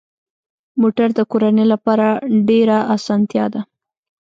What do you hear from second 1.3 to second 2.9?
کورنۍ لپاره ډېره